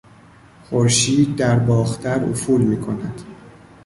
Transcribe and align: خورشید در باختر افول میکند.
خورشید 0.63 1.35
در 1.35 1.59
باختر 1.59 2.23
افول 2.25 2.61
میکند. 2.61 3.21